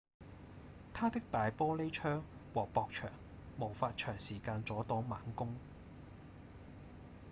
[0.95, 2.23] 它的大玻璃窗
[2.55, 3.11] 和薄牆
[3.59, 5.55] 無法長時間阻擋猛攻